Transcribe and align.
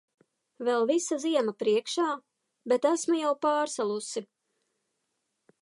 Vēl 0.69 0.85
visa 0.91 1.17
ziema 1.25 1.53
priekšā, 1.63 2.07
bet 2.73 2.89
esmu 2.95 3.21
jau 3.23 3.37
pārsalusi! 3.47 4.29